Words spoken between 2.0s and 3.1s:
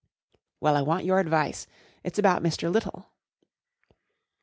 it's about Mr* Little."